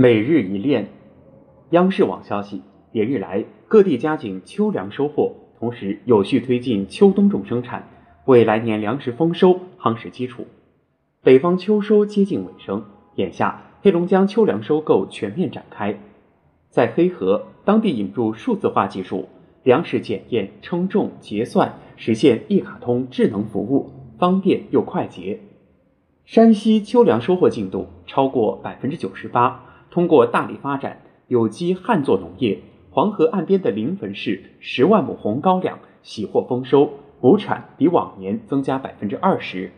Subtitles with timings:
[0.00, 0.90] 每日一练，
[1.70, 2.62] 央视网消息，
[2.92, 7.88] 连日来各地加紧秋粮收获，同时有序推进秋冬种生产，
[8.24, 10.46] 为来年粮食丰收夯实基础。
[11.20, 12.84] 北方秋收接近尾声，
[13.16, 15.98] 眼下黑龙江秋粮收购全面展开。
[16.70, 19.28] 在黑河，当地引入数字化技术，
[19.64, 25.40] 粮食检验、称重、结算实现一卡通智能服务，方便又快捷。
[26.24, 29.64] 山西秋粮收获进度超过百分之九十八。
[29.98, 32.60] 通过大力发展有机旱作农业，
[32.92, 39.72] 黄河岸边的临汾市十万亩红高粱喜获丰收，亩产比往年增加百分之二十。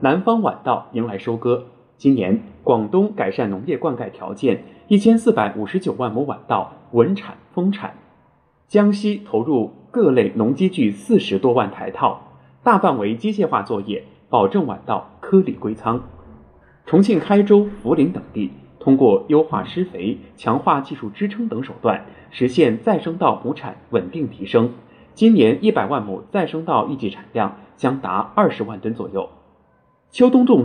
[0.00, 1.64] 南方晚稻迎来收割，
[1.96, 7.94] 今年广东改善农业灌溉条件，一千四百五十九万亩晚稻稳产丰产。
[8.68, 12.20] 江西投入各类农机具四十多万台套，
[12.62, 16.02] 大范围机械化作业，保证晚稻颗粒归仓。
[16.84, 18.50] 重庆开州、涪陵等地。
[18.86, 24.74] 通过优化施肥、强化技术支撑等手段，实现再生稻亩产稳定提升。
[25.12, 29.28] 今年一百万亩再生稻预计产量将达二十万吨左右。
[30.12, 30.64] 秋冬种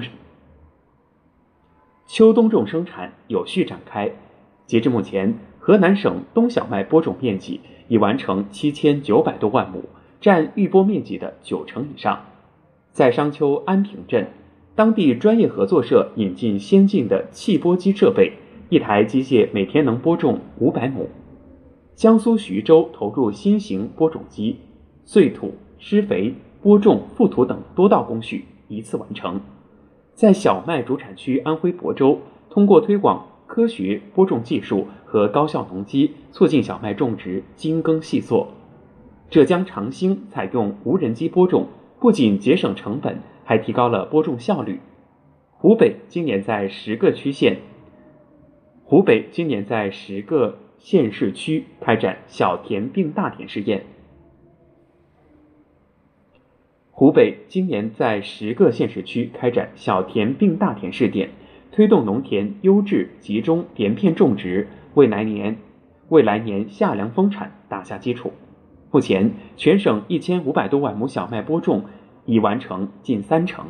[2.05, 4.11] 秋冬种生产有序展开，
[4.67, 9.85] 截至目前，河南省冬小麦播种面积已完成七千九百多万亩，
[10.19, 12.23] 占预播面积的九成以上。
[12.91, 14.27] 在商丘安平镇。
[14.73, 18.33] 当地专业合作社引进先进的气播机设备，
[18.69, 21.09] 一台机械每天能播种五百亩。
[21.93, 24.55] 江苏徐州投入新型播种机，
[25.03, 29.41] 碎土、施肥、播种、覆土等多道工序一次完成。
[30.13, 32.19] 在小麦主产区安徽亳州，
[32.49, 38.47] 通过推广科学播种技术和高效农机，促进小麦种植精耕细作。
[39.29, 41.67] 浙江长兴采用无人机播种，
[42.01, 43.21] 不仅节省成本。
[43.43, 44.79] 还提高了播种效率。
[45.51, 47.57] 湖北今年在十个区县，
[48.85, 53.83] 湖北今年在十个县市区开展小田并大田试验。
[56.91, 61.31] 湖北今年在十个县市区开展小田并大田试点，
[61.73, 65.57] 推动农田优质集中连片种植，为来年
[66.07, 68.31] 为来年夏粮丰产打下基础。
[68.91, 71.85] 目前，全省一千五百多万亩小麦播种。
[72.25, 73.65] 已完成近三成。